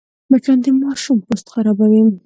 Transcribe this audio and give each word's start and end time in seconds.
مچان 0.29 0.57
د 0.63 0.65
ماشوم 0.81 1.17
پوست 1.25 1.45
خرابوي 1.53 2.03